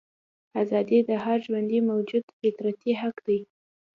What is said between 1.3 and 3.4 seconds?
ژوندي موجود فطري حق دی.